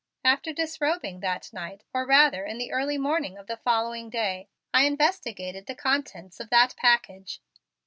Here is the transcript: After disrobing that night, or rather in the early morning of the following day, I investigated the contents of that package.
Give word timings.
After 0.25 0.51
disrobing 0.51 1.19
that 1.19 1.53
night, 1.53 1.83
or 1.93 2.07
rather 2.07 2.43
in 2.43 2.57
the 2.57 2.71
early 2.71 2.97
morning 2.97 3.37
of 3.37 3.45
the 3.45 3.57
following 3.57 4.09
day, 4.09 4.49
I 4.73 4.85
investigated 4.85 5.67
the 5.67 5.75
contents 5.75 6.39
of 6.39 6.49
that 6.49 6.75
package. 6.75 7.39